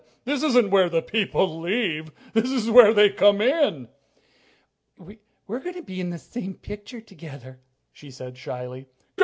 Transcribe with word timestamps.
"This 0.25 0.41
isn't 0.41 0.71
where 0.71 0.89
the 0.89 1.03
people 1.03 1.59
leave. 1.59 2.09
This 2.33 2.49
is 2.49 2.71
where 2.71 2.91
they 2.91 3.11
come 3.11 3.39
in!" 3.39 3.87
"We're 4.97 5.59
going 5.59 5.75
to 5.75 5.83
be 5.83 6.01
in 6.01 6.09
the 6.09 6.17
same 6.17 6.55
picture 6.55 7.01
together," 7.01 7.59
she 7.93 8.09
said 8.09 8.35
shyly. 8.35 8.87